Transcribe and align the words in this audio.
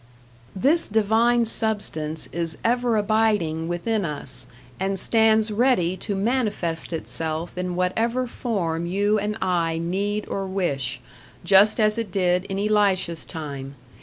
This 0.55 0.87
divine 0.87 1.45
Substance 1.45 2.25
is 2.31 2.57
ever 2.63 2.97
abiding 2.97 3.67
within 3.67 4.03
us, 4.03 4.47
and 4.79 4.97
stands 4.97 5.51
ready 5.51 5.95
to 5.97 6.15
manifest 6.15 6.91
itself 6.91 7.55
in 7.55 7.75
whatever 7.75 8.25
form 8.25 8.87
you 8.87 9.19
and 9.19 9.37
I 9.43 9.77
need 9.77 10.27
or 10.27 10.47
wish, 10.47 11.01
just 11.45 11.79
as 11.79 11.99
it 11.99 12.11
did 12.11 12.45
in 12.45 12.57
Elisha's 12.57 13.23
time. 13.23 13.75